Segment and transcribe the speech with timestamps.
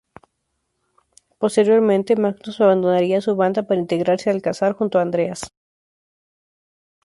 [1.37, 5.53] Posteriormente, Magnus abandonaría a su banda para integrarse a Alcazar junto a Andreas.